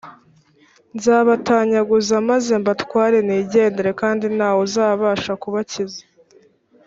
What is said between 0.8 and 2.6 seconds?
nzabatanyaguza maze